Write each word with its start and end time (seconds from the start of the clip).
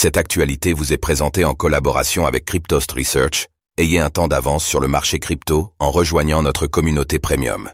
Cette 0.00 0.16
actualité 0.16 0.74
vous 0.74 0.92
est 0.92 0.96
présentée 0.96 1.44
en 1.44 1.54
collaboration 1.54 2.24
avec 2.24 2.44
Cryptost 2.44 2.92
Research. 2.92 3.48
Ayez 3.78 3.98
un 3.98 4.10
temps 4.10 4.28
d'avance 4.28 4.64
sur 4.64 4.78
le 4.78 4.86
marché 4.86 5.18
crypto 5.18 5.72
en 5.80 5.90
rejoignant 5.90 6.40
notre 6.40 6.68
communauté 6.68 7.18
premium. 7.18 7.68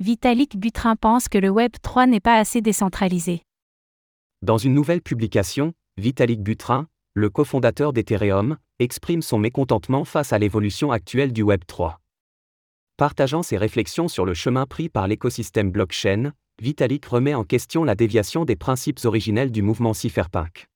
Vitalik 0.00 0.58
Butrin 0.58 0.96
pense 0.96 1.28
que 1.28 1.38
le 1.38 1.48
Web 1.48 1.70
3 1.80 2.08
n'est 2.08 2.18
pas 2.18 2.34
assez 2.38 2.60
décentralisé. 2.60 3.42
Dans 4.42 4.58
une 4.58 4.74
nouvelle 4.74 5.00
publication, 5.00 5.74
Vitalik 5.96 6.42
Butrin, 6.42 6.88
le 7.14 7.30
cofondateur 7.30 7.92
d'Ethereum, 7.92 8.56
exprime 8.80 9.22
son 9.22 9.38
mécontentement 9.38 10.04
face 10.04 10.32
à 10.32 10.40
l'évolution 10.40 10.90
actuelle 10.90 11.32
du 11.32 11.42
Web 11.42 11.60
3. 11.68 12.00
Partageant 12.96 13.44
ses 13.44 13.58
réflexions 13.58 14.08
sur 14.08 14.24
le 14.24 14.34
chemin 14.34 14.66
pris 14.66 14.88
par 14.88 15.06
l'écosystème 15.06 15.70
blockchain, 15.70 16.32
Vitalik 16.60 17.06
remet 17.06 17.34
en 17.34 17.44
question 17.44 17.84
la 17.84 17.94
déviation 17.94 18.44
des 18.44 18.56
principes 18.56 19.04
originels 19.04 19.52
du 19.52 19.62
mouvement 19.62 19.94
cypherpunk. 19.94 20.66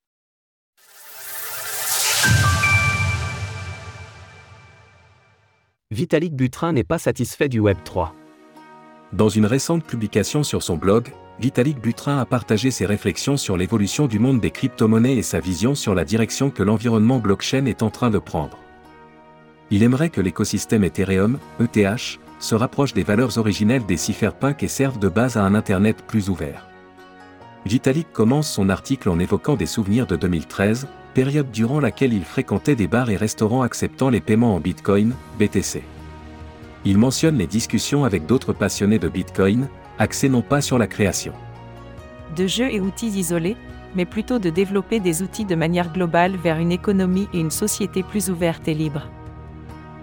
Vitalik 5.92 6.36
Butrin 6.36 6.72
n'est 6.72 6.84
pas 6.84 6.98
satisfait 6.98 7.48
du 7.48 7.58
Web 7.58 7.78
3. 7.82 8.14
Dans 9.12 9.28
une 9.28 9.44
récente 9.44 9.82
publication 9.82 10.44
sur 10.44 10.62
son 10.62 10.76
blog, 10.76 11.12
Vitalik 11.40 11.80
Butrin 11.80 12.18
a 12.18 12.24
partagé 12.24 12.70
ses 12.70 12.86
réflexions 12.86 13.36
sur 13.36 13.56
l'évolution 13.56 14.06
du 14.06 14.20
monde 14.20 14.40
des 14.40 14.52
crypto-monnaies 14.52 15.16
et 15.16 15.24
sa 15.24 15.40
vision 15.40 15.74
sur 15.74 15.96
la 15.96 16.04
direction 16.04 16.50
que 16.50 16.62
l'environnement 16.62 17.18
blockchain 17.18 17.64
est 17.64 17.82
en 17.82 17.90
train 17.90 18.10
de 18.10 18.20
prendre. 18.20 18.56
Il 19.72 19.82
aimerait 19.82 20.10
que 20.10 20.20
l'écosystème 20.20 20.84
Ethereum, 20.84 21.40
ETH, 21.58 22.20
se 22.38 22.54
rapproche 22.54 22.94
des 22.94 23.02
valeurs 23.02 23.38
originelles 23.38 23.84
des 23.84 23.96
cypherpunks 23.96 24.62
et 24.62 24.68
serve 24.68 25.00
de 25.00 25.08
base 25.08 25.36
à 25.36 25.42
un 25.42 25.56
Internet 25.56 26.04
plus 26.06 26.28
ouvert. 26.28 26.68
Vitalik 27.66 28.12
commence 28.12 28.48
son 28.48 28.68
article 28.68 29.08
en 29.08 29.18
évoquant 29.18 29.56
des 29.56 29.66
souvenirs 29.66 30.06
de 30.06 30.14
2013, 30.14 30.86
période 31.10 31.50
durant 31.50 31.80
laquelle 31.80 32.12
il 32.12 32.24
fréquentait 32.24 32.76
des 32.76 32.88
bars 32.88 33.10
et 33.10 33.16
restaurants 33.16 33.62
acceptant 33.62 34.10
les 34.10 34.20
paiements 34.20 34.54
en 34.54 34.60
Bitcoin, 34.60 35.14
BTC. 35.38 35.82
Il 36.84 36.98
mentionne 36.98 37.36
les 37.36 37.46
discussions 37.46 38.04
avec 38.04 38.26
d'autres 38.26 38.52
passionnés 38.52 38.98
de 38.98 39.08
Bitcoin, 39.08 39.68
axés 39.98 40.28
non 40.28 40.42
pas 40.42 40.60
sur 40.60 40.78
la 40.78 40.86
création 40.86 41.32
de 42.36 42.46
jeux 42.46 42.72
et 42.72 42.80
outils 42.80 43.08
isolés, 43.08 43.56
mais 43.94 44.04
plutôt 44.04 44.38
de 44.38 44.50
développer 44.50 45.00
des 45.00 45.22
outils 45.22 45.44
de 45.44 45.54
manière 45.54 45.92
globale 45.92 46.36
vers 46.36 46.58
une 46.58 46.72
économie 46.72 47.28
et 47.32 47.40
une 47.40 47.50
société 47.50 48.02
plus 48.02 48.30
ouverte 48.30 48.68
et 48.68 48.74
libre. 48.74 49.08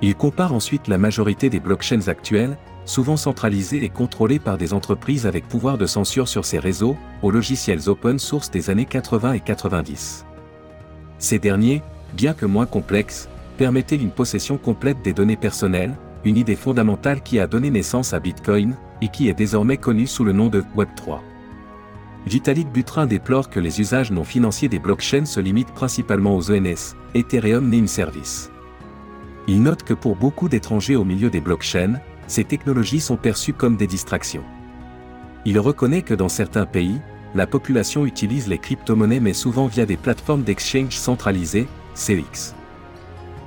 Il 0.02 0.16
compare 0.16 0.54
ensuite 0.54 0.88
la 0.88 0.98
majorité 0.98 1.50
des 1.50 1.60
blockchains 1.60 2.08
actuelles, 2.08 2.58
souvent 2.86 3.17
centralisées 3.17 3.84
et 3.84 3.89
contrôlées 3.89 4.39
par 4.39 4.58
des 4.58 4.73
entreprises 4.73 5.26
avec 5.26 5.48
pouvoir 5.48 5.78
de 5.78 5.86
censure 5.86 6.28
sur 6.28 6.45
ces 6.45 6.60
réseaux, 6.60 6.98
aux 7.22 7.32
logiciels 7.32 7.89
open 7.89 8.20
source 8.20 8.52
des 8.52 8.70
années 8.70 8.86
80 8.86 9.34
et 9.34 9.39
90. 9.39 10.27
Ces 11.20 11.40
derniers, 11.40 11.82
bien 12.14 12.34
que 12.34 12.46
moins 12.46 12.66
complexes, 12.66 13.30
permettaient 13.58 13.96
une 13.96 14.12
possession 14.12 14.58
complète 14.58 15.02
des 15.02 15.14
données 15.14 15.38
personnelles, 15.38 15.96
une 16.26 16.38
idée 16.38 16.56
fondamentale 16.56 17.22
qui 17.22 17.40
a 17.40 17.48
donné 17.48 17.70
naissance 17.70 18.14
à 18.14 18.20
Bitcoin, 18.20 18.76
et 19.02 19.10
qui 19.10 19.30
est 19.30 19.34
désormais 19.34 19.78
connue 19.78 20.08
sous 20.08 20.23
le 20.23 20.32
nom 20.32 20.48
de 20.48 20.64
Web3. 20.76 21.20
Vitalik 22.26 22.72
Butrin 22.72 23.06
déplore 23.06 23.50
que 23.50 23.60
les 23.60 23.80
usages 23.80 24.12
non 24.12 24.23
financiers 24.23 24.68
des 24.68 24.80
blockchains 24.80 25.26
se 25.26 25.40
limitent 25.40 25.73
principalement 25.73 26.36
aux 26.36 26.52
ENS, 26.52 26.95
Ethereum 27.16 27.70
Name 27.70 27.88
Service. 27.88 28.52
Il 29.48 29.64
note 29.64 29.84
que 29.84 29.94
pour 29.94 30.18
beaucoup 30.18 30.50
d'étrangers 30.50 30.98
au 30.98 31.06
milieu 31.06 31.30
des 31.30 31.40
blockchains, 31.40 32.02
ces 32.28 32.44
technologies 32.44 33.00
sont 33.00 33.16
perçues 33.16 33.54
comme 33.54 33.78
des 33.78 33.88
distractions. 33.88 34.44
Il 35.45 35.58
reconnaît 35.60 36.02
que 36.02 36.14
dans 36.14 36.28
certains 36.28 36.66
pays, 36.66 37.00
la 37.38 37.46
population 37.46 38.08
utilise 38.08 38.48
les 38.48 38.58
crypto-monnaies 38.58 39.20
mais 39.20 39.34
souvent 39.34 39.68
via 39.68 39.86
des 39.86 39.96
plateformes 39.96 40.42
d'exchange 40.42 40.98
centralisées, 40.98 41.68
CX. 41.94 42.56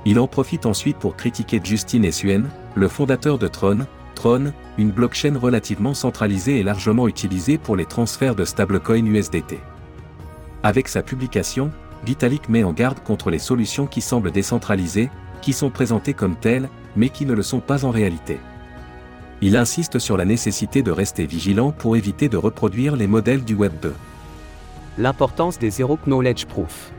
Il 0.05 0.17
en 0.17 0.27
profite 0.27 0.65
ensuite 0.65 0.95
pour 0.95 1.17
critiquer 1.17 1.59
Justin 1.61 2.09
Suen, 2.09 2.45
le 2.73 2.87
fondateur 2.87 3.37
de 3.37 3.49
Tron, 3.49 3.79
Tron, 4.15 4.53
une 4.77 4.91
blockchain 4.91 5.37
relativement 5.37 5.93
centralisée 5.93 6.59
et 6.59 6.63
largement 6.63 7.09
utilisée 7.09 7.57
pour 7.57 7.75
les 7.75 7.85
transferts 7.85 8.35
de 8.35 8.45
stablecoin 8.45 9.05
USDT. 9.05 9.59
Avec 10.63 10.87
sa 10.87 11.03
publication, 11.03 11.69
Vitalik 12.05 12.47
met 12.47 12.63
en 12.63 12.71
garde 12.71 13.03
contre 13.03 13.29
les 13.29 13.39
solutions 13.39 13.87
qui 13.87 13.99
semblent 13.99 14.31
décentralisées, 14.31 15.09
qui 15.41 15.51
sont 15.51 15.69
présentées 15.69 16.13
comme 16.13 16.37
telles, 16.37 16.69
mais 16.95 17.09
qui 17.09 17.25
ne 17.25 17.33
le 17.33 17.43
sont 17.43 17.59
pas 17.59 17.83
en 17.83 17.91
réalité. 17.91 18.39
Il 19.43 19.57
insiste 19.57 19.97
sur 19.97 20.17
la 20.17 20.25
nécessité 20.25 20.83
de 20.83 20.91
rester 20.91 21.25
vigilant 21.25 21.71
pour 21.71 21.95
éviter 21.95 22.29
de 22.29 22.37
reproduire 22.37 22.95
les 22.95 23.07
modèles 23.07 23.43
du 23.43 23.55
Web 23.55 23.73
2. 23.81 23.91
L'importance 24.99 25.57
des 25.57 25.71
Zero 25.71 25.97
Knowledge 26.05 26.45
Proof. 26.45 26.91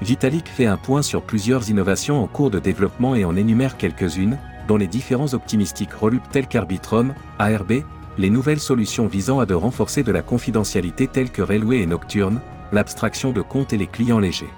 Vitalik 0.00 0.48
fait 0.48 0.64
un 0.64 0.78
point 0.78 1.02
sur 1.02 1.22
plusieurs 1.22 1.68
innovations 1.68 2.22
en 2.22 2.26
cours 2.26 2.50
de 2.50 2.58
développement 2.58 3.14
et 3.14 3.26
en 3.26 3.36
énumère 3.36 3.76
quelques-unes, 3.76 4.38
dont 4.66 4.78
les 4.78 4.86
différents 4.86 5.34
optimistiques 5.34 5.92
relup 5.92 6.22
tels 6.32 6.46
qu'Arbitrum, 6.46 7.12
ARB, 7.38 7.82
les 8.16 8.30
nouvelles 8.30 8.58
solutions 8.58 9.06
visant 9.06 9.38
à 9.38 9.44
de 9.44 9.54
renforcer 9.54 10.02
de 10.02 10.12
la 10.12 10.22
confidentialité 10.22 11.06
telles 11.06 11.30
que 11.30 11.42
Railway 11.42 11.80
et 11.80 11.86
Nocturne, 11.86 12.40
l'abstraction 12.72 13.30
de 13.30 13.42
comptes 13.42 13.74
et 13.74 13.78
les 13.78 13.86
clients 13.86 14.20
légers. 14.20 14.48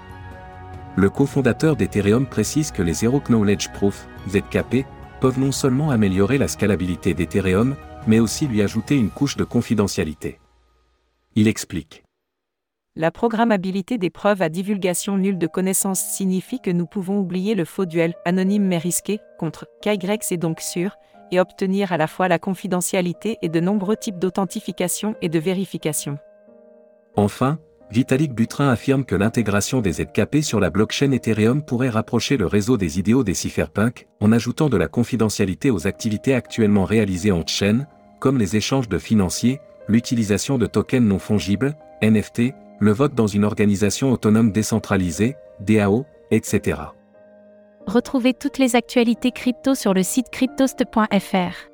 Le 0.95 1.09
cofondateur 1.09 1.75
d'Ethereum 1.75 2.25
précise 2.25 2.71
que 2.71 2.81
les 2.81 2.93
Zero 2.93 3.19
Knowledge 3.19 3.67
Proof, 3.73 4.07
ZKP, 4.29 4.85
peuvent 5.19 5.39
non 5.39 5.51
seulement 5.51 5.91
améliorer 5.91 6.37
la 6.37 6.47
scalabilité 6.47 7.13
d'Ethereum, 7.13 7.75
mais 8.07 8.19
aussi 8.19 8.47
lui 8.47 8.61
ajouter 8.61 8.95
une 8.95 9.09
couche 9.09 9.37
de 9.37 9.43
confidentialité. 9.43 10.39
Il 11.35 11.47
explique. 11.47 12.03
La 12.97 13.11
programmabilité 13.11 13.97
des 13.97 14.09
preuves 14.09 14.41
à 14.41 14.47
divulgation 14.47 15.17
nulle 15.17 15.37
de 15.37 15.47
connaissances 15.47 15.99
signifie 15.99 16.61
que 16.61 16.71
nous 16.71 16.85
pouvons 16.85 17.19
oublier 17.19 17.53
le 17.53 17.65
faux 17.65 17.85
duel 17.85 18.13
anonyme 18.23 18.63
mais 18.63 18.77
risqué 18.77 19.19
contre 19.37 19.67
KY 19.81 19.99
est 20.31 20.37
donc 20.37 20.61
sûr, 20.61 20.95
et 21.31 21.39
obtenir 21.39 21.91
à 21.91 21.97
la 21.97 22.07
fois 22.07 22.27
la 22.27 22.39
confidentialité 22.39 23.37
et 23.41 23.49
de 23.49 23.59
nombreux 23.59 23.97
types 23.97 24.19
d'authentification 24.19 25.15
et 25.21 25.29
de 25.29 25.39
vérification. 25.39 26.17
Enfin, 27.15 27.59
Vitalik 27.91 28.33
Butrin 28.33 28.69
affirme 28.69 29.05
que 29.05 29.15
l'intégration 29.15 29.79
des 29.79 29.93
ZKP 29.93 30.41
sur 30.41 30.59
la 30.59 30.69
blockchain 30.69 31.11
Ethereum 31.11 31.61
pourrait 31.61 31.89
rapprocher 31.89 32.35
le 32.35 32.47
réseau 32.47 32.77
des 32.77 32.99
idéaux 32.99 33.23
des 33.23 33.35
cypherpunks, 33.35 34.07
en 34.19 34.31
ajoutant 34.31 34.69
de 34.69 34.77
la 34.77 34.87
confidentialité 34.87 35.69
aux 35.69 35.87
activités 35.87 36.33
actuellement 36.33 36.83
réalisées 36.83 37.31
en 37.31 37.45
chaîne, 37.45 37.87
comme 38.19 38.37
les 38.37 38.55
échanges 38.55 38.89
de 38.89 38.97
financiers, 38.97 39.61
l'utilisation 39.87 40.57
de 40.57 40.65
tokens 40.65 41.07
non 41.07 41.19
fongibles, 41.19 41.75
NFT, 42.01 42.53
le 42.79 42.91
vote 42.91 43.13
dans 43.13 43.27
une 43.27 43.45
organisation 43.45 44.11
autonome 44.11 44.51
décentralisée, 44.51 45.35
DAO, 45.59 46.05
etc. 46.31 46.81
Retrouvez 47.85 48.33
toutes 48.33 48.57
les 48.57 48.75
actualités 48.75 49.31
crypto 49.31 49.75
sur 49.75 49.93
le 49.93 50.01
site 50.01 50.29
cryptost.fr. 50.31 51.69